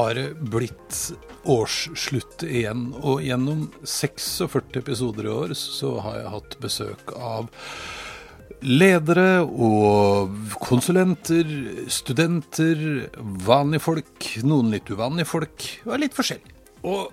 Har 0.00 0.16
det 0.16 0.26
blitt 0.40 0.98
årsslutt 1.48 2.44
igjen, 2.44 2.90
og 3.00 3.24
gjennom 3.24 3.68
46 3.84 4.80
episoder 4.80 5.28
i 5.28 5.32
år 5.32 5.56
så 5.58 5.96
har 6.04 6.20
jeg 6.20 6.34
hatt 6.34 6.56
besøk 6.64 7.14
av 7.16 7.48
ledere 8.60 9.40
og 9.40 10.34
konsulenter, 10.60 11.48
studenter, 11.88 12.82
vanlige 13.46 13.84
folk, 13.86 14.28
noen 14.44 14.74
litt 14.74 14.90
uvanlige 14.92 15.30
folk, 15.30 15.66
og 15.86 16.02
litt 16.02 16.16
forskjellig. 16.16 16.52
Og 16.84 17.08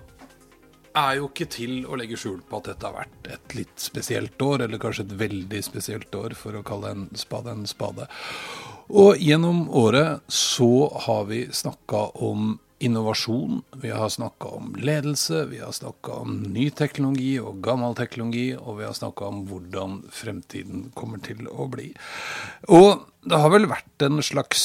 er 0.98 1.18
jo 1.18 1.28
ikke 1.28 1.46
til 1.52 1.74
å 1.86 1.96
legge 1.98 2.18
skjul 2.18 2.40
på 2.48 2.58
at 2.58 2.70
dette 2.72 2.88
har 2.88 2.96
vært 2.96 3.32
et 3.32 3.56
litt 3.56 3.80
spesielt 3.80 4.40
år, 4.44 4.66
eller 4.66 4.82
kanskje 4.82 5.06
et 5.06 5.18
veldig 5.20 5.60
spesielt 5.64 6.14
år, 6.18 6.36
for 6.36 6.58
å 6.58 6.64
kalle 6.66 6.92
en 6.94 7.08
spade 7.18 7.54
en 7.54 7.68
spade. 7.70 8.08
Og 8.88 9.20
gjennom 9.20 9.66
året 9.76 10.24
så 10.32 10.88
har 11.06 11.28
vi 11.28 11.44
snakka 11.52 12.08
om 12.24 12.56
innovasjon, 12.78 13.62
vi 13.82 13.90
har 13.90 14.08
snakka 14.08 14.48
om 14.58 14.74
ledelse, 14.78 15.44
vi 15.50 15.58
har 15.58 15.72
snakka 15.72 16.12
om 16.22 16.36
ny 16.54 16.68
teknologi 16.70 17.38
og 17.42 17.60
gammel 17.64 17.96
teknologi, 17.98 18.52
og 18.54 18.78
vi 18.78 18.86
har 18.86 18.94
snakka 18.94 19.30
om 19.32 19.44
hvordan 19.48 20.02
fremtiden 20.14 20.88
kommer 20.94 21.22
til 21.24 21.48
å 21.50 21.66
bli. 21.72 21.90
Og 22.70 23.02
det 23.28 23.40
har 23.42 23.50
vel 23.52 23.66
vært 23.70 24.06
en 24.06 24.22
slags 24.22 24.62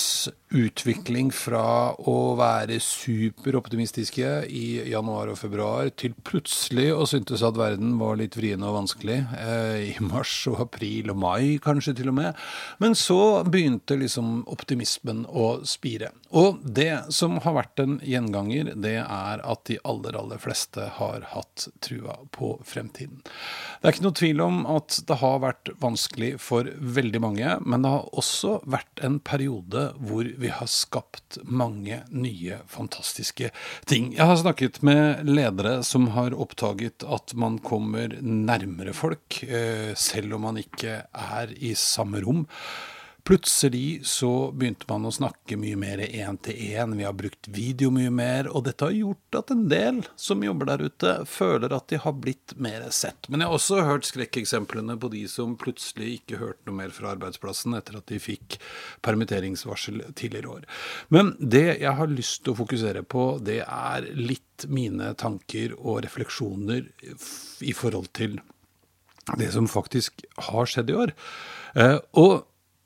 utvikling 0.54 1.32
fra 1.34 1.94
å 1.98 2.16
være 2.38 2.78
superoptimistiske 2.84 4.30
i 4.54 4.66
januar 4.92 5.32
og 5.34 5.40
februar 5.40 5.90
til 5.98 6.14
plutselig 6.26 6.92
å 6.94 7.08
syntes 7.09 7.44
at 7.46 7.58
verden 7.58 7.96
var 8.00 8.20
litt 8.20 8.38
vrien 8.38 8.62
og 8.66 8.78
vanskelig 8.78 9.20
eh, 9.40 9.94
i 9.94 9.94
mars 10.04 10.36
og 10.52 10.62
april 10.68 11.12
og 11.14 11.20
mai 11.24 11.58
kanskje 11.64 11.96
til 12.00 12.12
og 12.14 12.18
med. 12.20 12.44
Men 12.84 12.98
så 12.98 13.44
begynte 13.48 13.98
liksom 14.00 14.44
optimismen 14.54 15.26
å 15.30 15.64
spire. 15.68 16.12
Og 16.34 16.62
det 16.64 17.14
som 17.14 17.38
har 17.44 17.58
vært 17.58 17.84
en 17.84 17.98
gjenganger, 18.06 18.74
det 18.81 18.98
er 19.04 19.44
at 19.44 19.66
de 19.70 19.80
aller, 19.86 20.18
aller 20.18 20.42
fleste 20.42 20.88
har 20.98 21.28
hatt 21.34 21.68
trua 21.86 22.20
på 22.34 22.56
fremtiden. 22.68 23.22
Det 23.24 23.90
er 23.90 23.96
ikke 23.96 24.08
noe 24.08 24.18
tvil 24.18 24.42
om 24.46 24.64
at 24.70 25.00
det 25.08 25.20
har 25.22 25.42
vært 25.44 25.74
vanskelig 25.81 26.36
for 26.42 26.70
veldig 26.98 27.22
mange, 27.24 27.58
men 27.66 27.86
det 27.86 27.94
har 27.94 28.09
også 28.18 28.59
vært 28.70 29.04
en 29.06 29.20
periode 29.24 29.90
hvor 30.02 30.28
vi 30.42 30.42
har 30.52 30.67
skapt 30.67 31.38
mange 31.44 32.02
nye, 32.11 32.58
fantastiske 32.67 33.52
ting. 33.89 34.11
Jeg 34.17 34.27
har 34.27 34.39
snakket 34.41 34.81
med 34.83 35.23
ledere 35.30 35.83
som 35.88 36.09
har 36.17 36.35
oppdaget 36.35 37.05
at 37.08 37.35
man 37.39 37.59
kommer 37.63 38.18
nærmere 38.22 38.94
folk, 38.94 39.44
eh, 39.47 39.94
selv 39.95 40.35
om 40.35 40.50
man 40.50 40.59
ikke 40.59 41.03
er 41.07 41.53
i 41.56 41.73
samme 41.79 42.23
rom. 42.25 42.44
Plutselig 43.23 44.01
så 44.03 44.51
begynte 44.51 44.84
man 44.89 45.06
å 45.07 45.11
snakke 45.16 45.56
mye 45.56 45.78
mer 45.79 46.01
én 46.03 46.35
til 46.44 46.57
én, 46.75 46.91
vi 47.00 47.06
har 47.07 47.16
brukt 47.16 47.47
video 47.56 47.88
mye 47.95 48.11
mer, 48.11 48.50
og 48.51 48.66
dette 48.66 48.84
har 48.84 48.91
gjort 48.97 49.38
at 49.39 49.53
en 49.56 49.61
del 49.72 50.01
som 50.19 50.44
jobber 50.44 50.67
der 50.67 50.84
ute, 50.89 51.13
føler 51.31 51.72
at 51.72 51.88
de 51.88 52.01
har 52.03 52.17
blitt 52.19 52.57
mer 52.59 52.83
sett. 52.91 53.29
Men 53.31 53.39
jeg 53.39 53.47
har 53.47 53.56
også 53.62 53.79
hørt 53.88 54.09
skrekkeksemplene 54.09 55.00
på 55.00 55.13
de 55.16 55.23
som 55.31 55.56
plutselig 55.56 56.17
ikke 56.17 56.41
hørte 56.44 56.67
noe 56.67 56.81
mer 56.81 56.91
fra 56.91 57.13
arbeidsplassen 57.16 57.79
etter 57.79 58.01
at 58.01 58.12
de 58.12 58.19
fikk 58.19 58.59
permitteringsvarsel 59.07 60.03
tidligere 60.19 60.57
år. 60.59 60.69
Men 61.07 61.31
det 61.39 61.67
jeg 61.79 61.95
har 61.95 62.12
lyst 62.12 62.44
til 62.44 62.57
å 62.57 62.59
fokusere 62.59 63.07
på, 63.07 63.38
det 63.39 63.62
er 63.63 64.13
litt 64.19 64.67
mine 64.67 65.13
tanker 65.16 65.79
og 65.79 66.03
refleksjoner 66.03 66.91
i 67.63 67.72
forhold 67.72 68.12
til 68.19 68.41
det 69.39 69.53
som 69.56 69.72
faktisk 69.72 70.25
har 70.50 70.67
skjedd 70.67 70.91
i 70.91 71.03
år. 71.06 71.13
Eh, 71.79 72.01
og 72.19 72.41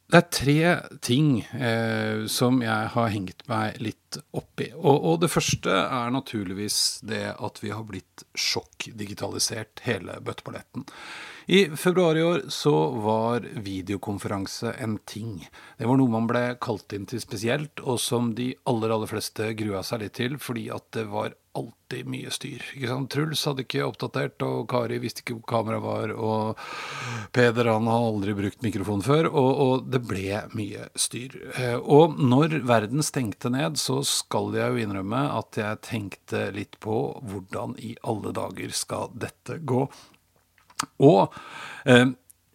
det 0.08 0.20
er 0.22 0.28
tre 0.32 0.60
ting 1.04 1.32
eh, 1.52 2.24
som 2.32 2.62
jeg 2.64 2.92
har 2.94 3.10
hengt 3.12 3.42
meg 3.52 3.80
litt 3.84 4.20
opp 4.32 4.62
i. 4.64 4.70
Og, 4.78 4.96
og, 4.96 5.16
det 5.20 5.30
første 5.34 5.74
er 5.84 6.14
naturligvis 6.16 6.78
det 7.04 7.26
at 7.34 7.60
vi 7.60 7.74
har 7.76 7.84
blitt 7.90 8.24
sjokkdigitalisert, 8.32 9.84
hele 9.84 10.16
bøtteballetten. 10.24 10.88
I 11.52 11.66
februar 11.80 12.16
i 12.16 12.24
år 12.24 12.46
så 12.52 12.74
var 13.04 13.44
videokonferanse 13.64 14.78
en 14.80 14.96
ting. 15.08 15.42
Det 15.76 15.88
var 15.88 16.00
noe 16.00 16.12
man 16.12 16.28
ble 16.28 16.46
kalt 16.64 16.96
inn 16.96 17.08
til 17.08 17.20
spesielt, 17.24 17.84
og 17.84 18.00
som 18.00 18.32
de 18.36 18.54
aller, 18.68 18.96
aller 18.96 19.12
fleste 19.12 19.52
grua 19.60 19.84
seg 19.84 20.06
litt 20.06 20.16
til, 20.20 20.40
fordi 20.40 20.70
at 20.72 20.88
det 20.96 21.08
var 21.12 21.36
alltid 21.58 22.10
mye 22.10 22.32
styr. 22.34 22.64
Ikke 22.76 22.90
sant? 22.92 23.10
Truls 23.14 23.44
hadde 23.48 23.64
ikke 23.66 23.86
oppdatert, 23.88 24.44
og 24.46 24.68
Kari 24.72 25.00
visste 25.04 25.24
ikke 25.24 25.38
hvor 25.38 25.48
kameraet 25.52 25.86
var, 25.86 26.14
og 26.16 26.62
Peder 27.36 27.72
han 27.72 27.90
har 27.90 28.08
aldri 28.10 28.36
brukt 28.38 28.64
mikrofon 28.66 29.04
før, 29.06 29.30
og, 29.32 29.50
og, 29.66 29.88
det 29.94 30.02
ble 30.08 30.42
mye 30.58 30.90
styr. 31.00 31.40
Eh, 31.56 31.78
og 31.78 32.20
når 32.20 32.60
verden 32.68 33.06
stengte 33.06 33.52
ned, 33.54 33.80
så 33.82 34.00
skal 34.08 34.56
jeg 34.58 34.74
jo 34.74 34.86
innrømme 34.86 35.24
at 35.38 35.60
jeg 35.60 35.84
tenkte 35.88 36.48
litt 36.56 36.80
på 36.84 37.02
hvordan 37.28 37.76
i 37.84 37.96
alle 38.08 38.36
dager 38.36 38.74
skal 38.76 39.12
dette 39.18 39.60
gå. 39.68 39.86
Og 41.04 41.36
eh, 41.90 42.08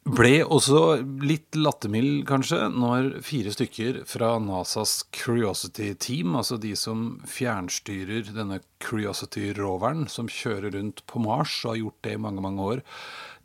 ble 0.03 0.41
også 0.43 0.81
litt 1.23 1.55
lattermild, 1.55 2.25
kanskje, 2.27 2.59
når 2.75 3.21
fire 3.23 3.53
stykker 3.55 4.01
fra 4.11 4.35
NASAs 4.43 5.05
Curiosity 5.15 5.93
Team, 5.95 6.35
altså 6.39 6.59
de 6.59 6.73
som 6.79 7.21
fjernstyrer 7.31 8.33
denne 8.35 8.59
Curiosity-roveren 8.83 10.09
som 10.11 10.31
kjører 10.31 10.75
rundt 10.75 11.05
på 11.07 11.23
Mars 11.23 11.55
og 11.63 11.75
har 11.75 11.81
gjort 11.85 12.03
det 12.09 12.17
i 12.17 12.23
mange, 12.27 12.43
mange 12.43 12.67
år, 12.75 12.85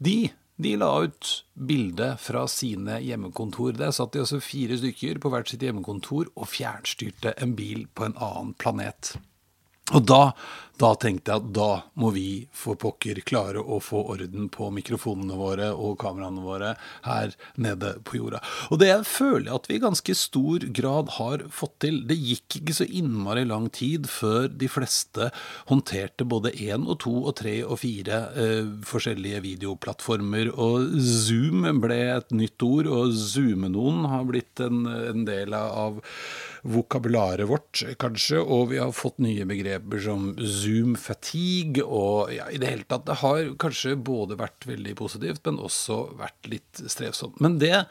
de, 0.02 0.18
de 0.58 0.74
la 0.82 0.90
ut 1.06 1.32
bilde 1.54 2.10
fra 2.26 2.48
sine 2.50 2.98
hjemmekontor. 3.06 3.78
Der 3.78 3.94
satt 3.94 4.18
de 4.18 4.26
altså 4.26 4.42
fire 4.42 4.82
stykker 4.82 5.22
på 5.22 5.34
hvert 5.34 5.54
sitt 5.54 5.66
hjemmekontor 5.66 6.34
og 6.34 6.50
fjernstyrte 6.50 7.38
en 7.38 7.54
bil 7.60 7.86
på 7.94 8.10
en 8.10 8.18
annen 8.18 8.58
planet. 8.58 9.14
Og 9.96 10.04
da, 10.04 10.34
da, 10.78 10.92
tenkte 11.00 11.34
jeg 11.34 11.42
at 11.42 11.50
da 11.56 11.70
må 11.98 12.12
vi 12.14 12.28
for 12.56 12.78
pokker 12.80 13.24
klare 13.26 13.62
å 13.62 13.80
få 13.82 14.04
orden 14.14 14.50
på 14.54 14.70
mikrofonene 14.76 15.38
våre 15.40 15.72
og 15.74 15.98
kameraene 16.02 16.44
våre 16.46 16.74
her 17.08 17.34
nede 17.58 17.96
på 18.06 18.20
jorda. 18.20 18.42
Og 18.70 18.82
det 18.82 18.92
føler 19.10 19.50
jeg 19.50 19.58
at 19.58 19.70
vi 19.70 19.78
i 19.78 19.84
ganske 19.84 20.18
stor 20.18 20.68
grad 20.78 21.14
har 21.18 21.46
fått 21.54 21.80
til. 21.86 22.02
Det 22.10 22.18
gikk 22.18 22.60
ikke 22.60 22.78
så 22.78 22.86
innmari 22.86 23.46
lang 23.50 23.70
tid 23.74 24.10
før 24.12 24.52
de 24.54 24.70
fleste 24.70 25.32
håndterte 25.72 26.28
både 26.30 26.54
én 26.54 26.86
og 26.86 27.00
to 27.06 27.16
og 27.24 27.38
tre 27.42 27.58
og 27.66 27.82
fire 27.82 28.22
eh, 28.38 28.70
forskjellige 28.86 29.42
videoplattformer. 29.48 30.54
Og 30.54 30.94
Zoom 31.02 31.66
ble 31.82 32.00
et 32.18 32.36
nytt 32.36 32.62
ord, 32.66 32.90
og 32.92 33.16
zoome 33.18 33.72
noen 33.74 34.06
har 34.12 34.28
blitt 34.30 34.62
en, 34.64 34.86
en 34.86 35.26
del 35.28 35.56
av 35.58 36.00
vokabularet 36.68 37.48
vårt, 37.50 37.82
kanskje, 38.02 38.40
og 38.42 38.72
vi 38.74 38.80
har 38.82 38.94
fått 38.96 39.22
nye 39.24 39.46
begreper 39.48 40.02
som 40.04 40.32
zoom 40.38 40.67
fatigue 41.00 41.86
og 41.86 42.34
ja, 42.36 42.50
i 42.52 42.60
det 42.62 42.74
hele 42.74 42.88
tatt. 42.90 43.08
Det 43.08 43.22
har 43.24 43.56
kanskje 43.62 43.96
både 43.96 44.40
vært 44.40 44.68
veldig 44.70 44.94
positivt, 45.00 45.44
men 45.48 45.64
også 45.64 46.04
vært 46.20 46.52
litt 46.52 46.86
strevsomt. 46.86 47.42
Men 47.44 47.60
det 47.62 47.86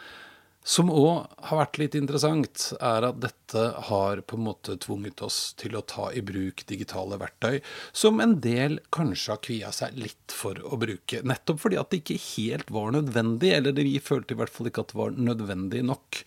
som 0.66 0.88
òg 0.90 1.28
har 1.46 1.60
vært 1.60 1.78
litt 1.78 1.94
interessant, 1.94 2.72
er 2.82 3.04
at 3.06 3.20
dette 3.22 3.66
har 3.86 4.18
på 4.26 4.34
en 4.34 4.46
måte 4.48 4.74
tvunget 4.82 5.22
oss 5.22 5.38
til 5.60 5.76
å 5.78 5.84
ta 5.86 6.08
i 6.10 6.24
bruk 6.26 6.64
digitale 6.66 7.20
verktøy, 7.22 7.60
som 7.94 8.18
en 8.22 8.34
del 8.42 8.80
kanskje 8.94 9.30
har 9.30 9.42
kvia 9.46 9.70
seg 9.74 9.94
litt 10.02 10.34
for 10.34 10.58
å 10.66 10.78
bruke. 10.82 11.22
Nettopp 11.22 11.62
fordi 11.62 11.78
at 11.78 11.94
det 11.94 12.02
ikke 12.02 12.18
helt 12.24 12.74
var 12.74 12.96
nødvendig, 12.98 13.52
eller 13.54 13.78
vi 13.78 13.94
følte 14.02 14.34
i 14.34 14.40
hvert 14.42 14.50
fall 14.50 14.72
ikke 14.72 14.82
at 14.82 14.90
det 14.90 15.00
var 15.04 15.14
nødvendig 15.30 15.84
nok. 15.86 16.24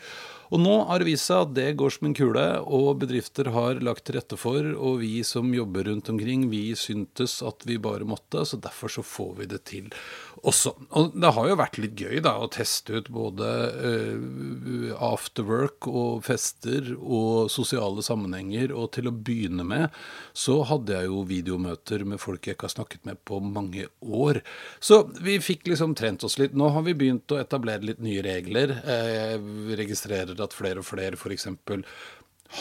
Og 0.50 0.62
nå 0.62 0.76
har 0.90 1.02
det 1.02 1.10
vist 1.12 1.30
seg 1.30 1.44
at 1.44 1.54
det 1.58 1.68
går 1.78 1.94
som 1.94 2.10
en 2.10 2.16
kule, 2.18 2.46
og 2.66 3.04
bedrifter 3.04 3.52
har 3.54 3.82
lagt 3.86 4.08
til 4.08 4.18
rette 4.18 4.38
for, 4.40 4.66
og 4.74 5.02
vi 5.04 5.22
som 5.28 5.52
jobber 5.54 5.86
rundt 5.90 6.10
omkring, 6.10 6.48
vi 6.50 6.72
syntes 6.80 7.40
at 7.46 7.66
vi 7.70 7.78
bare 7.82 8.08
måtte, 8.08 8.42
så 8.46 8.58
derfor 8.62 8.90
så 8.94 9.06
får 9.06 9.36
vi 9.42 9.50
det 9.54 9.62
til 9.70 9.92
også. 10.48 10.74
Og 10.98 11.14
det 11.20 11.32
har 11.36 11.50
jo 11.50 11.58
vært 11.60 11.80
litt 11.82 12.00
gøy 12.00 12.22
da, 12.26 12.38
å 12.40 12.50
teste 12.52 12.98
ut 12.98 13.12
både 13.14 13.50
uh, 13.76 14.94
afterwork 15.10 15.90
og 15.90 16.24
fester 16.26 16.94
og 16.98 17.52
sosiale 17.54 18.04
sammenhenger, 18.06 18.74
og 18.74 18.94
til 18.98 19.12
å 19.12 19.16
begynne 19.16 19.66
med 19.68 19.90
så 20.34 20.60
hadde 20.68 20.96
jeg 20.96 21.10
jo 21.10 21.24
videomøter 21.30 22.06
med 22.08 22.22
folk 22.22 22.48
jeg 22.48 22.58
ikke 22.58 22.70
har 22.70 22.76
snakket 22.78 23.06
med 23.10 23.22
på 23.28 23.42
mange 23.44 23.90
år. 24.02 24.42
Så 24.82 25.04
vi 25.22 25.38
fikk 25.44 25.70
liksom 25.70 25.94
trent 26.00 26.24
oss 26.26 26.40
litt. 26.42 26.56
Nå 26.58 26.72
har 26.74 26.86
vi 26.88 26.96
begynt 26.98 27.30
å 27.36 27.40
etablere 27.42 27.92
litt 27.92 28.02
nye 28.04 28.24
regler. 28.26 28.78
Jeg 28.80 29.78
registrerer 29.80 30.39
at 30.46 30.56
flere 30.56 30.84
og 30.84 30.88
flere 30.88 31.20
f.eks. 31.20 31.48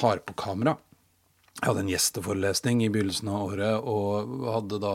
har 0.02 0.22
på 0.26 0.36
kamera. 0.38 0.76
Jeg 1.58 1.72
hadde 1.72 1.80
en 1.82 1.88
gjesteforelesning 1.90 2.82
i 2.84 2.88
begynnelsen 2.94 3.28
av 3.34 3.48
året 3.48 3.86
og 3.90 4.44
hadde 4.46 4.78
da 4.78 4.92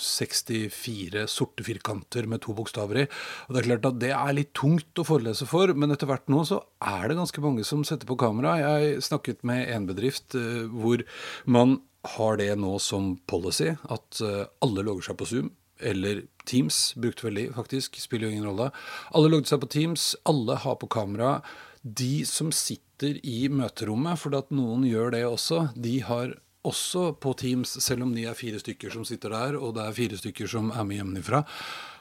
64 0.00 1.26
sorte 1.28 1.66
firkanter 1.66 2.24
med 2.32 2.40
to 2.46 2.54
bokstaver 2.56 3.02
i. 3.02 3.04
Og 3.44 3.50
Det 3.52 3.60
er 3.60 3.66
klart 3.66 3.88
at 3.90 3.98
det 4.00 4.12
er 4.16 4.36
litt 4.38 4.54
tungt 4.56 4.96
å 4.96 5.04
forelese 5.04 5.44
for, 5.44 5.74
men 5.76 5.92
etter 5.92 6.08
hvert 6.08 6.32
nå 6.32 6.46
så 6.48 6.62
er 6.80 7.10
det 7.10 7.18
ganske 7.20 7.44
mange 7.44 7.66
som 7.68 7.84
setter 7.84 8.08
på 8.08 8.16
kamera. 8.24 8.54
Jeg 8.62 9.04
snakket 9.04 9.44
med 9.44 9.68
en 9.74 9.90
bedrift 9.90 10.38
uh, 10.40 10.64
hvor 10.72 11.04
man 11.44 11.82
har 12.16 12.40
det 12.40 12.54
nå 12.56 12.78
som 12.80 13.18
policy 13.28 13.74
at 13.76 14.24
uh, 14.24 14.48
alle 14.64 14.86
logger 14.86 15.10
seg 15.10 15.20
på 15.20 15.28
Zoom. 15.28 15.52
Eller 15.76 16.24
Teams, 16.48 16.94
brukte 16.96 17.28
veldig 17.28 17.50
faktisk, 17.52 18.00
spiller 18.00 18.30
jo 18.30 18.38
ingen 18.38 18.48
rolle. 18.48 18.70
Alle 19.12 19.28
logget 19.28 19.52
seg 19.52 19.60
på 19.60 19.68
Teams, 19.76 20.14
alle 20.24 20.56
har 20.64 20.80
på 20.80 20.88
kamera. 20.88 21.42
De 21.86 22.24
som 22.26 22.50
sitter 22.50 23.20
i 23.22 23.46
møterommet, 23.52 24.18
for 24.18 24.34
at 24.38 24.50
noen 24.54 24.86
gjør 24.88 25.12
det 25.14 25.22
også. 25.28 25.68
De 25.78 26.00
har 26.02 26.34
også 26.66 27.12
på 27.22 27.34
Teams, 27.38 27.76
selv 27.84 28.06
om 28.06 28.14
de 28.16 28.24
er 28.26 28.38
fire 28.38 28.58
stykker 28.58 28.90
som 28.90 29.04
sitter 29.06 29.34
der, 29.34 29.58
og 29.60 29.76
det 29.76 29.84
er 29.84 29.98
fire 30.00 30.18
stykker 30.18 30.50
som 30.50 30.72
er 30.74 30.88
med 30.88 30.98
hjemmefra. 31.00 31.44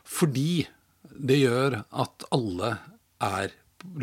Fordi 0.06 0.66
det 1.06 1.38
gjør 1.44 1.84
at 1.86 2.26
alle 2.34 2.72
er 3.22 3.54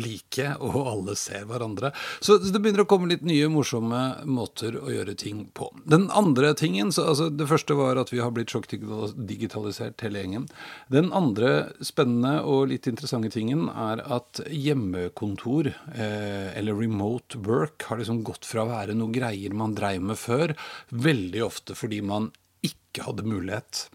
like, 0.01 0.47
og 0.63 0.77
alle 0.89 1.15
ser 1.19 1.45
hverandre. 1.49 1.93
Så 2.23 2.37
det 2.41 2.59
begynner 2.59 2.83
å 2.85 2.89
komme 2.89 3.09
litt 3.11 3.25
nye, 3.27 3.49
morsomme 3.51 4.01
måter 4.25 4.77
å 4.79 4.89
gjøre 4.91 5.15
ting 5.19 5.45
på. 5.55 5.69
Den 5.89 6.09
andre 6.13 6.53
tingen, 6.57 6.91
så, 6.95 7.07
altså 7.13 7.29
Det 7.33 7.47
første 7.49 7.77
var 7.77 7.99
at 8.01 8.13
vi 8.13 8.21
har 8.23 8.33
blitt 8.35 8.53
sjokkdigitalisert 8.53 10.03
hele 10.05 10.23
gjengen. 10.23 10.47
Den 10.93 11.11
andre 11.15 11.73
spennende 11.83 12.39
og 12.49 12.69
litt 12.71 12.87
interessante 12.89 13.31
tingen 13.33 13.67
er 13.69 14.03
at 14.03 14.43
hjemmekontor, 14.49 15.73
eh, 15.93 16.51
eller 16.57 16.77
remote 16.77 17.41
work, 17.45 17.87
har 17.89 18.01
liksom 18.01 18.23
gått 18.27 18.47
fra 18.47 18.65
å 18.65 18.71
være 18.71 18.97
noe 18.97 19.13
greier 19.13 19.55
man 19.57 19.75
dreiv 19.77 20.05
med 20.05 20.19
før, 20.19 20.55
veldig 20.93 21.43
ofte 21.45 21.77
fordi 21.77 22.01
man 22.05 22.31
ikke 22.63 23.07
hadde 23.07 23.27
mulighet 23.27 23.87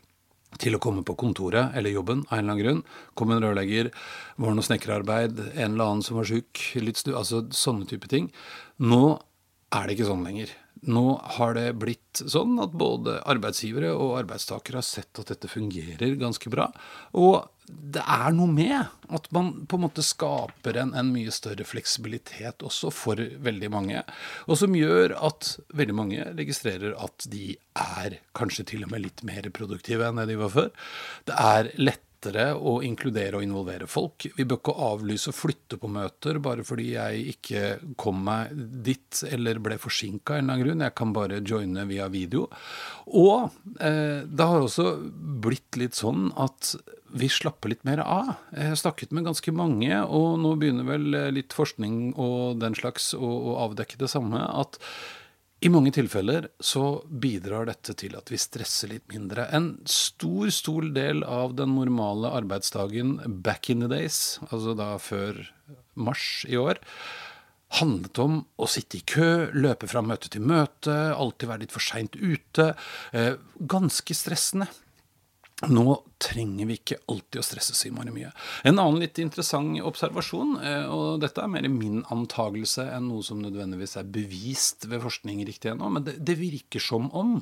til 0.56 0.76
å 0.76 0.80
komme 0.82 1.04
på 1.06 1.16
kontoret 1.18 1.74
eller 1.76 1.92
jobben 1.92 2.24
av 2.28 2.38
en 2.38 2.38
eller 2.38 2.54
annen 2.54 2.62
grunn. 2.62 2.80
Kom 3.18 3.34
en 3.34 3.42
rørlegger, 3.44 3.90
var 4.40 4.56
noe 4.56 4.64
snekkerarbeid, 4.66 5.42
en 5.52 5.74
eller 5.74 5.84
annen 5.84 6.06
som 6.06 6.18
var 6.18 6.28
sjuk, 6.30 6.62
altså 7.12 7.44
sånne 7.52 7.88
type 7.90 8.08
ting. 8.10 8.30
Nå 8.80 9.18
er 9.76 9.84
det 9.84 9.98
ikke 9.98 10.08
sånn 10.08 10.24
lenger. 10.24 10.54
Nå 10.88 11.04
har 11.36 11.56
det 11.58 11.66
blitt 11.80 12.22
sånn 12.22 12.56
at 12.62 12.74
både 12.78 13.18
arbeidsgivere 13.28 13.90
og 13.96 14.16
arbeidstakere 14.20 14.80
har 14.80 14.86
sett 14.86 15.20
at 15.20 15.32
dette 15.32 15.50
fungerer 15.50 16.16
ganske 16.20 16.50
bra. 16.52 16.68
Og 17.18 17.42
det 17.68 18.02
er 18.02 18.32
noe 18.36 18.50
med 18.50 19.12
at 19.14 19.28
man 19.34 19.50
på 19.68 19.78
en 19.78 19.84
måte 19.86 20.04
skaper 20.04 20.78
en, 20.80 20.94
en, 20.96 21.12
mye 21.12 21.32
større 21.34 21.66
fleksibilitet 21.68 22.64
også 22.64 22.90
for 22.94 23.20
veldig 23.20 23.70
mange. 23.72 24.02
Og 24.48 24.60
som 24.60 24.76
gjør 24.76 25.14
at 25.28 25.54
veldig 25.76 25.96
mange 25.96 26.26
registrerer 26.38 26.96
at 26.98 27.28
de 27.32 27.54
er 27.78 28.18
kanskje 28.38 28.66
til 28.72 28.84
og 28.86 28.92
med 28.92 29.06
litt 29.06 29.24
mer 29.26 29.48
produktive 29.54 30.08
enn 30.08 30.20
det 30.20 30.28
de 30.32 30.40
var 30.40 30.52
før. 30.54 30.70
Det 31.28 31.38
er 31.38 31.72
lett 31.80 32.04
lettere 32.28 32.54
å 32.56 32.78
inkludere 32.82 33.38
og 33.38 33.44
involvere 33.44 33.86
folk. 33.88 34.26
Vi 34.36 34.44
bør 34.44 34.60
ikke 34.60 34.74
avlyse 34.88 35.30
og 35.30 35.36
flytte 35.36 35.78
på 35.80 35.88
møter 35.88 36.38
bare 36.42 36.64
fordi 36.66 36.92
jeg 36.94 37.34
ikke 37.34 37.62
kom 37.96 38.22
meg 38.24 38.52
dit 38.84 39.22
eller 39.30 39.58
ble 39.58 39.78
forsinka 39.78 40.34
av 40.34 40.38
en 40.38 40.44
eller 40.44 40.54
annen 40.54 40.66
grunn. 40.66 40.86
Jeg 40.86 40.96
kan 40.98 41.14
bare 41.16 41.42
joine 41.42 41.86
via 41.88 42.08
video. 42.08 42.48
Og 43.08 43.50
eh, 43.80 44.24
det 44.24 44.48
har 44.50 44.60
også 44.60 44.96
blitt 45.42 45.78
litt 45.80 45.98
sånn 45.98 46.32
at 46.36 46.76
vi 47.08 47.28
slapper 47.32 47.72
litt 47.72 47.86
mer 47.88 48.02
av. 48.04 48.34
Jeg 48.52 48.74
har 48.74 48.76
snakket 48.76 49.14
med 49.16 49.24
ganske 49.24 49.52
mange, 49.56 50.02
og 50.04 50.36
nå 50.42 50.50
begynner 50.60 50.84
vel 50.84 51.06
litt 51.32 51.56
forskning 51.56 52.12
og 52.20 52.60
den 52.60 52.76
slags 52.76 53.14
å 53.16 53.56
avdekke 53.64 53.96
det 54.00 54.10
samme. 54.12 54.44
at 54.44 54.76
i 55.58 55.70
mange 55.74 55.90
tilfeller 55.94 56.46
så 56.62 57.00
bidrar 57.10 57.66
dette 57.66 57.94
til 57.98 58.14
at 58.18 58.30
vi 58.30 58.38
stresser 58.38 58.92
litt 58.92 59.08
mindre. 59.10 59.48
En 59.50 59.72
stor, 59.90 60.52
stor 60.54 60.86
del 60.94 61.24
av 61.26 61.56
den 61.58 61.72
normale 61.74 62.30
arbeidsdagen 62.38 63.16
back 63.42 63.70
in 63.72 63.82
the 63.82 63.90
days, 63.90 64.38
altså 64.52 64.76
da 64.78 64.92
før 65.02 65.40
mars 65.98 66.44
i 66.46 66.54
år, 66.60 66.78
handlet 67.80 68.20
om 68.22 68.38
å 68.56 68.68
sitte 68.70 69.00
i 69.00 69.04
kø, 69.04 69.48
løpe 69.52 69.90
fra 69.90 70.00
møte 70.04 70.30
til 70.32 70.46
møte, 70.46 70.94
alltid 71.10 71.50
være 71.50 71.64
litt 71.66 71.74
for 71.74 71.84
seint 71.84 72.14
ute. 72.14 72.70
Eh, 73.10 73.34
ganske 73.58 74.14
stressende. 74.14 74.70
Nå 75.66 75.96
trenger 76.22 76.68
vi 76.70 76.76
ikke 76.78 77.00
alltid 77.10 77.40
å 77.40 77.42
stresse 77.42 77.74
så 77.74 77.88
innmari 77.88 78.12
mye. 78.14 78.28
En 78.62 78.78
annen 78.78 79.00
litt 79.02 79.18
interessant 79.18 79.80
observasjon, 79.82 80.52
eh, 80.62 80.84
og 80.86 81.18
dette 81.24 81.42
er 81.42 81.50
mer 81.50 81.66
min 81.72 82.04
antagelse 82.14 82.84
enn 82.94 83.08
noe 83.10 83.26
som 83.26 83.40
nødvendigvis 83.42 83.96
er 83.98 84.06
bevist 84.06 84.86
ved 84.86 85.02
forskning 85.02 85.42
riktig 85.48 85.72
ennå, 85.72 85.90
men 85.90 86.06
det, 86.06 86.36
virker 86.38 86.78
som 86.78 87.10
om 87.10 87.40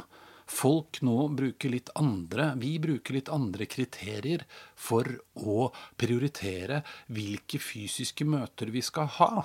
folk 0.48 1.02
nå 1.04 1.28
bruker 1.36 1.72
litt 1.74 1.90
andre 1.98 2.52
Vi 2.56 2.78
bruker 2.78 3.18
litt 3.18 3.28
andre 3.28 3.66
kriterier 3.66 4.46
for 4.74 5.04
å 5.36 5.68
prioritere 6.00 6.84
hvilke 7.12 7.60
fysiske 7.60 8.24
møter 8.24 8.72
vi 8.72 8.80
skal 8.80 9.12
ha. 9.18 9.44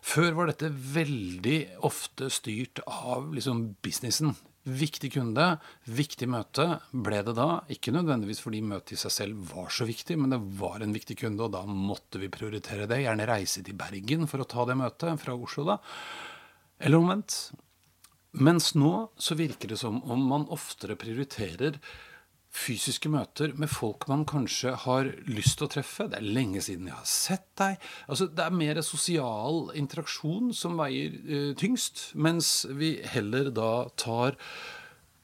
Før 0.00 0.32
var 0.38 0.54
dette 0.54 0.72
veldig 0.72 1.82
ofte 1.84 2.30
styrt 2.32 2.80
av 2.86 3.34
liksom 3.34 3.74
businessen. 3.82 4.32
Viktig 4.66 5.12
kunde, 5.14 5.44
viktig 5.94 6.26
møte 6.26 6.64
ble 6.90 7.20
det 7.22 7.36
da. 7.38 7.60
Ikke 7.70 7.92
nødvendigvis 7.94 8.40
fordi 8.42 8.64
møtet 8.66 8.96
i 8.96 8.98
seg 8.98 9.14
selv 9.14 9.52
var 9.52 9.68
så 9.70 9.86
viktig, 9.86 10.16
men 10.18 10.34
det 10.34 10.40
var 10.58 10.82
en 10.82 10.94
viktig 10.96 11.14
kunde, 11.20 11.46
og 11.46 11.54
da 11.54 11.62
måtte 11.70 12.18
vi 12.18 12.32
prioritere 12.32 12.88
det. 12.90 13.04
Gjerne 13.04 13.28
reise 13.30 13.62
til 13.62 13.78
Bergen 13.78 14.26
for 14.26 14.42
å 14.42 14.48
ta 14.50 14.66
det 14.66 14.78
møtet, 14.80 15.22
fra 15.22 15.36
Oslo, 15.38 15.68
da. 15.70 15.78
Eller 16.82 16.98
omvendt. 16.98 17.38
Mens 18.36 18.74
nå 18.76 18.92
så 19.16 19.38
virker 19.38 19.70
det 19.70 19.78
som 19.80 20.02
om 20.02 20.26
man 20.28 20.48
oftere 20.52 20.98
prioriterer 20.98 21.78
fysiske 22.56 23.10
møter 23.12 23.52
med 23.60 23.70
folk 23.70 24.06
man 24.10 24.24
kanskje 24.28 24.72
har 24.86 25.10
lyst 25.28 25.58
til 25.58 25.68
å 25.68 25.72
treffe. 25.76 26.08
Det 26.10 26.20
er 26.20 26.30
lenge 26.38 26.62
siden 26.64 26.88
jeg 26.90 26.96
har 26.96 27.10
sett 27.10 27.46
deg. 27.60 27.84
Altså, 28.08 28.28
det 28.32 28.46
er 28.46 28.56
mer 28.62 28.80
sosial 28.86 29.70
interaksjon 29.76 30.54
som 30.56 30.78
veier 30.80 31.14
uh, 31.28 31.52
tyngst, 31.58 32.10
mens 32.16 32.64
vi 32.78 32.96
heller 33.12 33.52
da 33.54 33.70
tar 34.00 34.38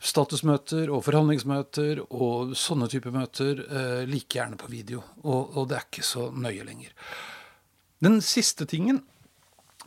statusmøter 0.03 0.91
og 0.91 1.05
forhandlingsmøter 1.07 2.03
og 2.09 2.57
sånne 2.59 2.89
typer 2.91 3.15
møter 3.15 3.61
eh, 3.63 4.01
like 4.11 4.35
gjerne 4.35 4.59
på 4.59 4.71
video. 4.73 5.03
Og, 5.23 5.55
og 5.55 5.69
det 5.71 5.79
er 5.79 5.87
ikke 5.87 6.07
så 6.07 6.25
nøye 6.35 6.67
lenger. 6.67 6.91
Den 8.03 8.19
siste 8.27 8.67
tingen 8.67 8.99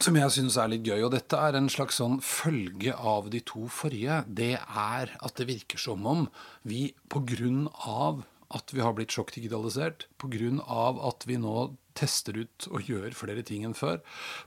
som 0.04 0.18
jeg 0.18 0.34
syns 0.34 0.58
er 0.60 0.70
litt 0.72 0.86
gøy, 0.88 1.00
og 1.06 1.14
dette 1.16 1.40
er 1.40 1.56
en 1.58 1.70
slags 1.72 2.00
sånn 2.02 2.20
følge 2.24 2.94
av 2.96 3.30
de 3.32 3.42
to 3.48 3.66
forrige, 3.72 4.24
det 4.28 4.56
er 4.60 5.14
at 5.16 5.40
det 5.40 5.48
virker 5.50 5.82
som 5.82 6.06
om 6.10 6.28
vi 6.68 6.90
pga. 7.10 8.24
at 8.56 8.72
vi 8.72 8.80
har 8.80 8.94
blitt 8.94 9.12
sjokkdigitalisert, 9.16 10.08
pga. 10.20 10.52
at 11.10 11.26
vi 11.26 11.38
nå 11.38 11.76
tester 11.96 12.36
ut 12.38 12.68
og 12.72 12.90
gjør 12.90 13.16
flere 13.16 13.44
ting 13.44 13.64
enn 13.64 13.74
før, 13.74 14.02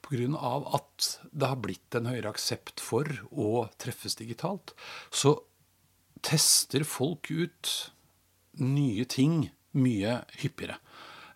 pga. 0.04 0.28
at 0.74 1.20
det 1.32 1.48
har 1.48 1.56
blitt 1.56 1.94
en 1.94 2.06
høyere 2.06 2.28
aksept 2.28 2.80
for 2.80 3.08
å 3.32 3.68
treffes 3.78 4.16
digitalt, 4.16 4.74
så 5.10 5.40
tester 6.20 6.84
folk 6.84 7.30
ut 7.30 7.92
nye 8.58 9.04
ting 9.04 9.50
mye 9.72 10.24
hyppigere. 10.42 10.78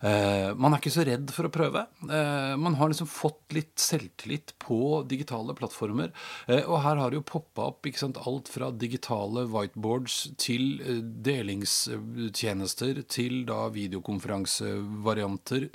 Uh, 0.03 0.51
man 0.59 0.73
er 0.73 0.81
ikke 0.81 0.91
så 0.91 1.05
redd 1.07 1.31
for 1.31 1.47
å 1.47 1.51
prøve. 1.53 1.85
Uh, 2.03 2.59
man 2.59 2.75
har 2.79 2.91
liksom 2.91 3.07
fått 3.07 3.55
litt 3.55 3.79
selvtillit 3.79 4.51
på 4.59 5.03
digitale 5.07 5.55
plattformer. 5.55 6.11
Uh, 6.49 6.59
og 6.65 6.81
her 6.83 6.99
har 6.99 7.07
det 7.11 7.21
jo 7.21 7.29
poppa 7.31 7.69
opp 7.71 7.87
sant, 7.99 8.17
alt 8.27 8.47
fra 8.51 8.71
digitale 8.75 9.45
whiteboards 9.51 10.15
til 10.41 10.81
delingstjenester 11.23 13.03
til 13.07 13.45
da 13.47 13.69
videokonferansevarianter 13.75 15.69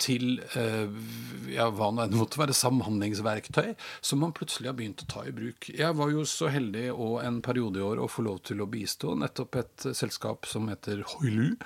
til 0.00 0.40
eh, 0.56 0.88
ja, 1.52 1.68
hva 1.74 1.90
nå 1.92 2.04
enn 2.04 2.16
måtte 2.18 2.40
være 2.40 2.56
samhandlingsverktøy, 2.56 3.74
som 4.04 4.22
man 4.24 4.34
plutselig 4.36 4.70
har 4.70 4.76
begynt 4.78 5.04
å 5.04 5.08
ta 5.10 5.24
i 5.28 5.34
bruk. 5.34 5.70
Jeg 5.74 5.96
var 5.98 6.12
jo 6.12 6.24
så 6.28 6.50
heldig 6.52 6.88
og 6.94 7.20
en 7.24 7.40
periode 7.44 7.80
i 7.80 7.84
år 7.84 8.02
å 8.02 8.10
få 8.10 8.24
lov 8.26 8.40
til 8.48 8.62
å 8.62 8.68
bistå 8.70 9.14
nettopp 9.18 9.60
et 9.60 9.88
selskap 9.96 10.48
som 10.48 10.68
heter 10.70 11.02
Hoilu, 11.12 11.56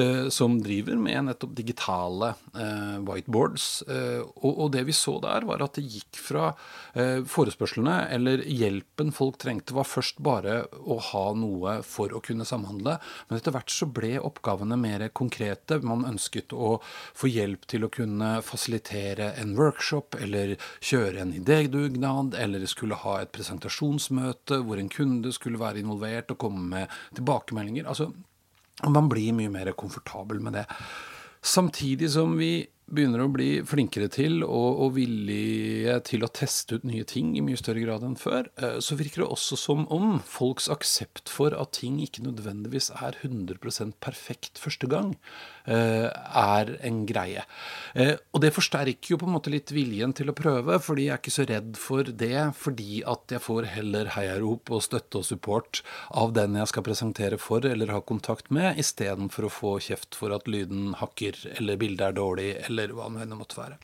eh, 0.00 0.28
som 0.34 0.56
driver 0.62 0.98
med 1.00 1.28
nettopp 1.28 1.54
digitale 1.58 2.34
eh, 2.54 2.96
whiteboards. 3.04 3.68
Og, 3.84 4.66
det 4.74 4.84
vi 4.88 4.94
så 4.96 5.18
der, 5.22 5.44
var 5.48 5.62
at 5.64 5.76
det 5.76 5.84
gikk 5.86 6.18
fra 6.18 6.52
forespørslene, 6.94 7.94
eller 8.14 8.42
hjelpen 8.48 9.10
folk 9.14 9.36
trengte, 9.42 9.74
var 9.76 9.86
først 9.88 10.20
bare 10.24 10.62
å 10.80 10.96
ha 11.10 11.24
noe 11.36 11.76
for 11.86 12.14
å 12.14 12.22
kunne 12.24 12.46
samhandle, 12.48 12.96
men 13.28 13.38
etter 13.38 13.54
hvert 13.54 13.72
så 13.72 13.88
ble 13.90 14.14
oppgavene 14.22 14.78
mer 14.80 15.06
konkrete. 15.16 15.80
Man 15.84 16.06
ønsket 16.08 16.54
å 16.54 16.76
få 16.84 17.30
hjelp 17.30 17.66
til 17.70 17.73
å 17.82 17.90
kunne 17.90 18.28
fasilitere 18.46 19.32
en 19.40 19.56
workshop, 19.58 20.14
eller 20.22 20.54
kjøre 20.78 21.24
en 21.24 21.32
idédugnad, 21.34 22.36
eller 22.38 22.62
skulle 22.70 23.00
ha 23.02 23.16
et 23.22 23.32
presentasjonsmøte 23.34 24.60
hvor 24.62 24.78
en 24.78 24.92
kunde 24.92 25.32
skulle 25.34 25.58
være 25.58 25.82
involvert 25.82 26.30
og 26.30 26.38
komme 26.46 26.68
med 26.76 26.94
tilbakemeldinger. 27.18 27.88
Altså, 27.90 28.12
man 28.86 29.10
blir 29.10 29.34
mye 29.34 29.50
mer 29.50 29.72
komfortabel 29.78 30.38
med 30.44 30.60
det. 30.60 30.68
Samtidig 31.44 32.12
som 32.14 32.38
vi 32.38 32.52
begynner 32.94 33.24
å 33.24 33.30
bli 33.32 33.48
flinkere 33.66 34.08
til 34.12 34.42
og, 34.44 34.80
og, 34.84 34.94
villige 34.96 35.96
til 36.08 36.24
å 36.24 36.30
teste 36.32 36.78
ut 36.78 36.86
nye 36.88 37.04
ting 37.08 37.32
i 37.36 37.42
mye 37.44 37.58
større 37.58 37.82
grad 37.84 38.04
enn 38.06 38.16
før, 38.18 38.48
eh, 38.60 38.78
så 38.84 38.96
virker 38.98 39.24
det 39.24 39.30
også 39.34 39.58
som 39.58 39.84
om 39.94 40.18
folks 40.24 40.70
aksept 40.72 41.32
for 41.32 41.54
at 41.58 41.74
ting 41.80 42.00
ikke 42.04 42.24
nødvendigvis 42.26 42.90
er 42.94 43.18
100% 43.22 43.98
perfekt 44.04 44.60
første 44.62 44.88
gang, 44.90 45.14
eh, 45.66 46.08
er 46.08 46.72
en 46.86 47.02
greie. 47.08 47.44
Eh, 47.94 48.14
og 48.32 48.44
det 48.44 48.54
forsterker 48.54 49.14
jo 49.14 49.20
på 49.20 49.28
en 49.28 49.36
måte 49.36 49.52
litt 49.52 49.72
viljen 49.74 50.14
til 50.16 50.30
å 50.30 50.36
prøve, 50.36 50.78
fordi 50.82 51.08
jeg 51.08 51.16
er 51.16 51.22
ikke 51.22 51.34
så 51.34 51.48
redd 51.50 51.76
for 51.80 52.04
det, 52.24 52.40
fordi 52.58 53.02
at 53.06 53.36
jeg 53.36 53.44
får 53.44 53.70
heller 53.74 54.12
heiarop 54.16 54.70
og 54.74 54.84
støtte 54.84 55.20
og 55.20 55.28
support 55.28 55.82
av 56.10 56.34
den 56.36 56.58
jeg 56.60 56.70
skal 56.70 56.86
presentere 56.86 57.40
for 57.40 57.64
eller 57.64 57.92
ha 57.94 58.00
kontakt 58.04 58.50
med, 58.54 58.78
istedenfor 58.80 59.48
å 59.48 59.52
få 59.52 59.76
kjeft 59.84 60.16
for 60.18 60.34
at 60.36 60.48
lyden 60.50 60.94
hakker 61.00 61.38
eller 61.56 61.80
bildet 61.80 62.08
er 62.08 62.18
dårlig. 62.20 62.50
eller 62.68 62.83
eller 62.84 62.96
hva 62.98 63.08
det 63.24 63.38
måtte 63.38 63.58
være. 63.58 63.78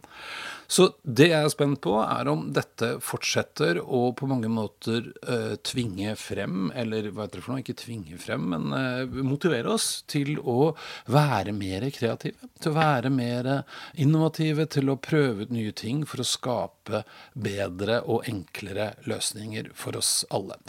Så 0.70 0.86
det 1.02 1.30
jeg 1.32 1.42
er 1.42 1.50
spent 1.50 1.80
på, 1.82 1.96
er 1.98 2.28
om 2.30 2.44
dette 2.54 2.92
fortsetter 3.02 3.80
å 3.82 4.02
på 4.14 4.28
mange 4.30 4.50
måter 4.52 5.08
uh, 5.26 5.56
tvinge 5.66 6.14
frem, 6.20 6.68
eller 6.78 7.10
hva 7.10 7.26
heter 7.26 7.40
det 7.40 7.44
for 7.46 7.54
noe, 7.54 7.64
ikke 7.64 7.78
tvinge 7.80 8.20
frem, 8.22 8.46
men 8.52 8.70
uh, 8.70 9.20
motivere 9.26 9.74
oss 9.74 9.88
til 10.10 10.36
å 10.38 10.72
være 11.10 11.56
mer 11.56 11.88
kreative. 11.94 12.50
Til 12.60 12.70
å 12.70 12.78
være 12.78 13.10
mer 13.10 13.50
innovative, 13.98 14.68
til 14.70 14.92
å 14.92 15.00
prøve 15.02 15.48
ut 15.48 15.54
nye 15.54 15.74
ting 15.74 16.04
for 16.06 16.22
å 16.22 16.28
skape 16.28 17.02
bedre 17.34 18.02
og 18.06 18.28
enklere 18.30 18.92
løsninger 19.10 19.72
for 19.74 19.98
oss 19.98 20.20
alle. 20.30 20.60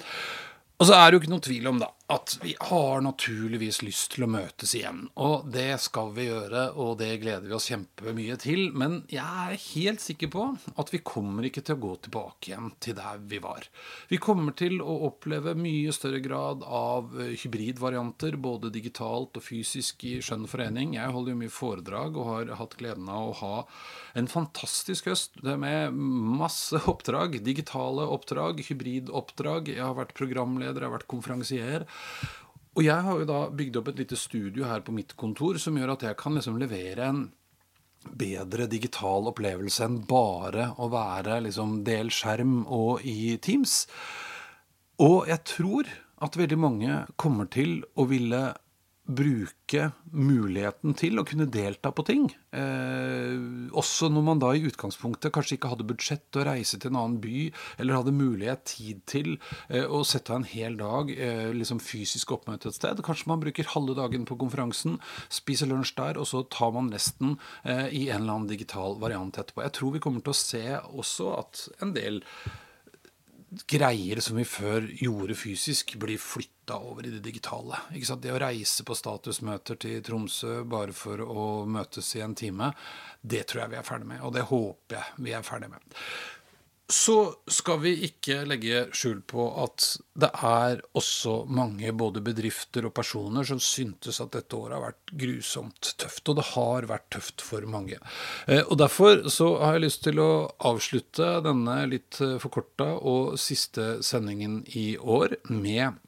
Og 0.81 0.87
så 0.89 0.97
er 0.97 1.11
det 1.11 1.13
jo 1.13 1.21
ikke 1.21 1.35
noe 1.35 1.45
tvil 1.45 1.67
om 1.69 1.79
da, 1.81 1.91
at 2.11 2.37
vi 2.41 2.55
har 2.59 3.01
naturligvis 3.05 3.81
lyst 3.85 4.11
til 4.15 4.25
å 4.25 4.29
møtes 4.31 4.73
igjen. 4.75 5.05
Og 5.21 5.47
det 5.51 5.77
skal 5.83 6.11
vi 6.15 6.27
gjøre, 6.27 6.65
og 6.75 6.97
det 6.99 7.13
gleder 7.21 7.47
vi 7.47 7.55
oss 7.55 7.69
kjempemye 7.71 8.35
til. 8.41 8.65
Men 8.75 9.01
jeg 9.11 9.23
er 9.23 9.61
helt 9.71 10.03
sikker 10.03 10.31
på 10.33 10.47
at 10.75 10.91
vi 10.91 10.99
kommer 11.07 11.47
ikke 11.47 11.63
til 11.63 11.77
å 11.77 11.83
gå 11.85 11.93
tilbake 12.07 12.51
igjen 12.51 12.71
til 12.83 12.97
der 12.97 13.21
vi 13.31 13.39
var. 13.43 13.67
Vi 14.11 14.19
kommer 14.21 14.55
til 14.59 14.81
å 14.83 14.97
oppleve 15.07 15.55
mye 15.55 15.93
større 15.95 16.19
grad 16.23 16.65
av 16.67 17.15
eh, 17.15 17.33
hybridvarianter, 17.39 18.35
både 18.41 18.73
digitalt 18.73 19.39
og 19.39 19.45
fysisk 19.45 20.03
i 20.09 20.17
Skjønn 20.23 20.49
forening. 20.51 20.97
Jeg 20.99 21.15
holder 21.15 21.35
jo 21.35 21.41
mye 21.45 21.55
foredrag 21.61 22.19
og 22.19 22.29
har 22.33 22.53
hatt 22.59 22.77
gleden 22.81 23.07
av 23.11 23.31
å 23.31 23.37
ha 23.41 23.53
en 24.19 24.27
fantastisk 24.27 25.07
høst 25.07 25.39
med 25.41 25.95
masse 25.95 26.83
oppdrag. 26.91 27.39
Digitale 27.45 28.03
oppdrag, 28.11 28.59
hybridoppdrag. 28.67 29.71
Jeg 29.71 29.85
har 29.85 29.95
vært 29.97 30.15
programleder, 30.17 30.83
jeg 30.83 30.89
har 30.89 30.97
vært 30.99 31.09
konferansier. 31.11 31.87
Og 32.71 32.85
jeg 32.85 33.03
har 33.03 33.19
jo 33.19 33.27
da 33.27 33.41
bygd 33.51 33.81
opp 33.81 33.91
et 33.91 34.01
lite 34.05 34.17
studio 34.19 34.67
her 34.69 34.83
på 34.85 34.93
mitt 34.95 35.15
kontor 35.19 35.59
som 35.59 35.75
gjør 35.75 35.95
at 35.97 36.05
jeg 36.07 36.19
kan 36.19 36.37
liksom 36.37 36.59
levere 36.61 37.09
en 37.09 37.25
bedre 38.17 38.65
digital 38.71 39.27
opplevelse 39.29 39.83
enn 39.85 39.99
bare 40.09 40.71
å 40.81 40.87
være 40.91 41.41
liksom 41.45 41.81
del 41.85 42.09
skjerm 42.13 42.63
og 42.65 43.03
i 43.05 43.35
Teams. 43.43 43.83
Og 45.03 45.27
jeg 45.29 45.43
tror 45.49 45.89
at 46.21 46.37
veldig 46.37 46.57
mange 46.61 46.97
kommer 47.21 47.49
til 47.51 47.81
å 47.97 48.05
ville 48.09 48.41
bruke 49.15 49.89
muligheten 50.11 50.95
til 50.99 51.19
å 51.19 51.25
kunne 51.27 51.47
delta 51.51 51.91
på 51.95 52.05
ting. 52.07 52.29
Eh, 52.55 53.35
også 53.77 54.09
når 54.11 54.25
man 54.27 54.41
da 54.41 54.51
i 54.55 54.63
utgangspunktet 54.67 55.33
kanskje 55.35 55.57
ikke 55.57 55.71
hadde 55.71 55.87
budsjett 55.87 56.23
til 56.29 56.43
å 56.43 56.47
reise 56.49 56.79
til 56.79 56.91
en 56.91 56.99
annen 57.01 57.19
by, 57.23 57.45
eller 57.81 57.99
hadde 57.99 58.15
mulighet, 58.15 58.65
tid 58.71 59.03
til 59.09 59.29
eh, 59.69 59.85
å 59.85 60.01
sette 60.07 60.33
av 60.33 60.41
en 60.41 60.49
hel 60.49 60.77
dag 60.79 61.11
eh, 61.15 61.51
liksom 61.55 61.81
fysisk 61.83 62.33
oppmøte 62.35 62.71
et 62.71 62.79
sted. 62.79 63.03
Kanskje 63.05 63.31
man 63.31 63.43
bruker 63.43 63.71
halve 63.75 63.97
dagen 63.99 64.25
på 64.27 64.39
konferansen, 64.41 64.99
spiser 65.31 65.71
lunsj 65.71 65.95
der, 65.99 66.19
og 66.21 66.29
så 66.31 66.43
tar 66.51 66.73
man 66.75 66.91
resten 66.93 67.37
eh, 67.63 67.87
i 67.91 68.07
en 68.09 68.23
eller 68.23 68.39
annen 68.39 68.51
digital 68.51 68.99
variant 69.01 69.37
etterpå. 69.37 69.65
Jeg 69.67 69.77
tror 69.77 69.95
vi 69.95 70.03
kommer 70.03 70.25
til 70.25 70.35
å 70.35 70.41
se 70.41 70.65
også 70.91 71.31
at 71.39 71.65
en 71.81 71.95
del 71.95 72.21
greier 73.51 74.19
som 74.23 74.37
vi 74.39 74.45
før 74.47 74.85
gjorde 74.95 75.35
fysisk, 75.35 75.95
blir 75.99 76.19
flytta 76.21 76.77
over 76.79 77.07
i 77.07 77.13
det 77.13 77.21
digitale. 77.25 77.79
Det 77.91 78.31
å 78.31 78.39
reise 78.39 78.85
på 78.87 78.95
statusmøter 78.95 79.79
til 79.81 80.03
Tromsø 80.05 80.61
bare 80.63 80.95
for 80.95 81.23
å 81.23 81.47
møtes 81.67 82.13
i 82.15 82.23
en 82.23 82.35
time, 82.37 82.71
det 83.21 83.43
tror 83.49 83.65
jeg 83.65 83.73
vi 83.73 83.81
er 83.81 83.87
ferdig 83.87 84.11
med. 84.13 84.21
Og 84.23 84.35
det 84.37 84.47
håper 84.51 84.97
jeg 84.97 85.25
vi 85.27 85.35
er 85.35 85.47
ferdig 85.47 85.71
med. 85.73 85.99
Så 86.91 87.15
skal 87.47 87.79
vi 87.85 87.93
ikke 88.07 88.41
legge 88.49 88.83
skjul 88.95 89.21
på 89.23 89.45
at 89.63 89.85
det 90.19 90.29
er 90.43 90.81
også 90.97 91.45
mange 91.47 91.93
både 91.95 92.23
bedrifter 92.25 92.87
og 92.89 92.93
personer 92.97 93.47
som 93.47 93.61
syntes 93.63 94.19
at 94.23 94.33
dette 94.35 94.57
året 94.57 94.75
har 94.75 94.85
vært 94.89 95.15
grusomt 95.23 95.93
tøft. 96.01 96.27
Og 96.27 96.39
det 96.41 96.47
har 96.51 96.89
vært 96.91 97.07
tøft 97.15 97.45
for 97.45 97.63
mange. 97.69 98.01
Eh, 98.47 98.63
og 98.65 98.77
Derfor 98.81 99.23
så 99.31 99.53
har 99.61 99.77
jeg 99.77 99.85
lyst 99.87 100.03
til 100.03 100.19
å 100.19 100.31
avslutte 100.67 101.33
denne 101.45 101.79
litt 101.91 102.19
forkorta 102.43 102.91
og 102.97 103.37
siste 103.39 104.01
sendingen 104.05 104.61
i 104.75 104.93
år 104.99 105.37
med 105.47 106.01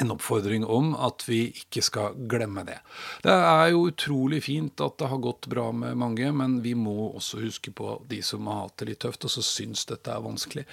en 0.00 0.12
oppfordring 0.12 0.64
om 0.64 0.92
at 0.94 1.24
vi 1.28 1.46
ikke 1.62 1.82
skal 1.84 2.16
glemme 2.28 2.64
det. 2.68 2.78
Det 3.24 3.32
er 3.32 3.70
jo 3.72 3.86
utrolig 3.90 4.42
fint 4.44 4.80
at 4.84 4.98
det 5.00 5.08
har 5.10 5.22
gått 5.24 5.48
bra 5.52 5.70
med 5.72 5.96
mange, 6.00 6.30
men 6.36 6.58
vi 6.64 6.74
må 6.76 7.12
også 7.14 7.40
huske 7.44 7.72
på 7.76 7.98
de 8.10 8.20
som 8.24 8.48
har 8.50 8.66
hatt 8.66 8.78
det 8.82 8.90
litt 8.90 9.02
tøft, 9.06 9.24
og 9.24 9.32
som 9.32 9.46
syns 9.46 9.86
dette 9.88 10.12
er 10.12 10.24
vanskelig. 10.24 10.66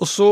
Og 0.00 0.08
så 0.08 0.30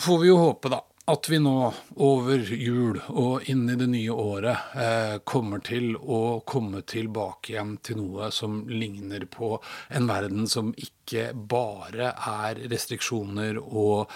får 0.00 0.22
vi 0.22 0.30
jo 0.30 0.40
håpe, 0.40 0.72
da, 0.72 0.82
at 1.10 1.28
vi 1.28 1.38
nå 1.42 1.72
over 1.96 2.38
jul 2.54 3.00
og 3.08 3.48
inn 3.50 3.64
i 3.70 3.76
det 3.78 3.88
nye 3.90 4.14
året 4.14 4.76
eh, 4.78 5.16
kommer 5.26 5.62
til 5.66 5.96
å 5.98 6.40
komme 6.46 6.84
tilbake 6.86 7.54
igjen 7.54 7.76
til 7.82 7.98
noe 7.98 8.30
som 8.34 8.62
ligner 8.70 9.26
på 9.26 9.56
en 9.88 10.06
verden 10.06 10.46
som 10.50 10.70
ikke 10.78 11.32
bare 11.34 12.12
er 12.14 12.60
restriksjoner 12.70 13.58
og 13.58 14.12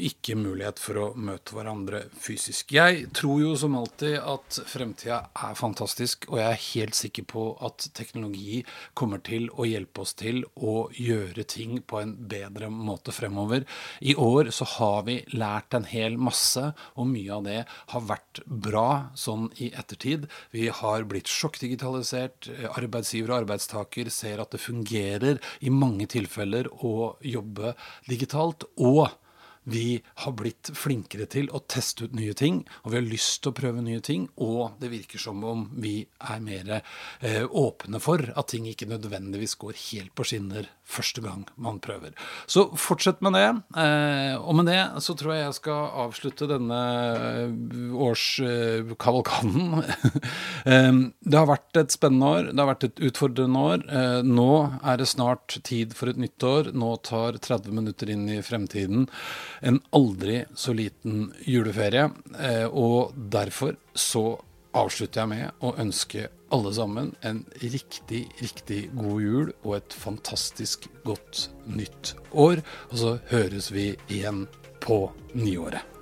ikke 0.00 0.38
mulighet 0.38 0.80
for 0.80 1.00
å 1.02 1.06
møte 1.18 1.52
hverandre 1.52 2.04
fysisk. 2.22 2.72
Jeg 2.72 3.10
tror 3.16 3.42
jo 3.42 3.52
som 3.58 3.76
alltid 3.76 4.16
at 4.22 4.60
fremtida 4.70 5.18
er 5.36 5.58
fantastisk, 5.58 6.28
og 6.30 6.40
jeg 6.40 6.48
er 6.54 6.64
helt 6.70 6.96
sikker 6.96 7.26
på 7.28 7.44
at 7.66 7.88
teknologi 7.98 8.62
kommer 8.96 9.20
til 9.26 9.50
å 9.52 9.66
hjelpe 9.68 10.06
oss 10.06 10.14
til 10.16 10.44
å 10.56 10.86
gjøre 10.96 11.44
ting 11.50 11.82
på 11.82 12.00
en 12.00 12.14
bedre 12.30 12.70
måte 12.72 13.12
fremover. 13.12 13.66
I 14.00 14.16
år 14.16 14.52
så 14.54 14.68
har 14.78 15.04
vi 15.10 15.18
lært 15.36 15.76
en 15.76 15.84
hel 15.90 16.05
masse, 16.14 16.68
og 16.94 17.10
mye 17.10 17.34
av 17.34 17.42
det 17.48 17.58
har 17.66 18.06
vært 18.06 18.40
bra 18.46 19.10
sånn 19.18 19.50
i 19.58 19.72
ettertid. 19.74 20.30
Vi 20.54 20.68
har 20.70 21.08
blitt 21.10 21.26
sjokkdigitalisert. 21.26 22.52
Arbeidsgiver 22.78 23.34
og 23.34 23.42
arbeidstaker 23.42 24.14
ser 24.14 24.44
at 24.44 24.54
det 24.54 24.62
fungerer 24.62 25.42
i 25.58 25.74
mange 25.74 26.06
tilfeller 26.06 26.70
å 26.86 27.16
jobbe 27.26 27.74
digitalt. 28.06 28.68
og 28.78 29.10
vi 29.68 30.00
har 30.22 30.34
blitt 30.38 30.70
flinkere 30.78 31.26
til 31.30 31.48
å 31.50 31.58
teste 31.66 32.06
ut 32.06 32.14
nye 32.14 32.34
ting, 32.38 32.60
og 32.84 32.92
vi 32.92 33.00
har 33.00 33.06
lyst 33.06 33.40
til 33.42 33.50
å 33.50 33.56
prøve 33.58 33.82
nye 33.82 34.02
ting. 34.04 34.28
Og 34.38 34.76
det 34.78 34.92
virker 34.92 35.18
som 35.18 35.42
om 35.46 35.66
vi 35.82 35.96
er 36.22 36.42
mer 36.44 36.70
eh, 36.78 37.42
åpne 37.42 37.98
for 38.02 38.22
at 38.30 38.52
ting 38.52 38.68
ikke 38.70 38.86
nødvendigvis 38.90 39.56
går 39.58 39.74
helt 39.88 40.14
på 40.14 40.26
skinner 40.30 40.70
første 40.86 41.22
gang 41.24 41.42
man 41.58 41.80
prøver. 41.82 42.14
Så 42.46 42.68
fortsett 42.78 43.18
med 43.26 43.34
det. 43.34 43.48
Eh, 43.82 44.36
og 44.38 44.54
med 44.60 44.70
det 44.70 44.78
så 45.02 45.16
tror 45.18 45.34
jeg 45.34 45.44
jeg 45.48 45.58
skal 45.58 45.90
avslutte 46.04 46.48
denne 46.50 46.80
eh, 47.10 47.98
årskavalkaden. 48.06 49.82
eh, 50.76 51.02
det 51.26 51.40
har 51.40 51.50
vært 51.50 51.82
et 51.82 51.94
spennende 51.96 52.30
år. 52.36 52.52
Det 52.52 52.62
har 52.62 52.70
vært 52.70 52.88
et 52.90 53.04
utfordrende 53.10 53.66
år. 53.72 53.86
Eh, 53.90 54.20
nå 54.30 54.50
er 54.78 55.02
det 55.02 55.10
snart 55.10 55.58
tid 55.66 55.98
for 55.98 56.12
et 56.12 56.22
nytt 56.22 56.46
år. 56.46 56.70
Nå 56.70 56.94
tar 57.06 57.40
30 57.42 57.74
minutter 57.74 58.14
inn 58.14 58.28
i 58.30 58.38
fremtiden 58.46 59.08
en 59.60 59.80
aldri 59.96 60.42
så 60.54 60.74
liten 60.76 61.30
juleferie. 61.46 62.10
Eh, 62.40 62.66
og 62.66 63.16
derfor 63.16 63.76
så 63.94 64.36
avslutter 64.76 65.22
jeg 65.22 65.32
med 65.32 65.64
å 65.64 65.74
ønske 65.80 66.28
alle 66.54 66.72
sammen 66.76 67.10
en 67.26 67.42
riktig, 67.62 68.26
riktig 68.42 68.84
god 68.94 69.24
jul 69.24 69.50
og 69.64 69.76
et 69.80 69.98
fantastisk 70.04 70.86
godt 71.06 71.48
nytt 71.66 72.14
år. 72.32 72.62
Og 72.92 72.96
så 73.02 73.18
høres 73.32 73.72
vi 73.74 73.92
igjen 74.06 74.46
på 74.84 75.06
nyåret. 75.34 75.95